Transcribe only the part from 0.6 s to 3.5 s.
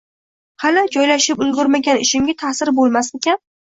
Hali joylashib ulgurmagan ishimga taʼsiri boʻlmasmikin?